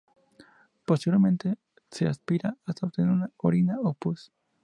[0.87, 1.59] Posteriormente
[1.91, 4.31] se aspira hasta obtener orina o pus.